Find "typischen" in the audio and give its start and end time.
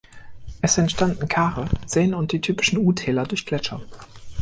2.41-2.79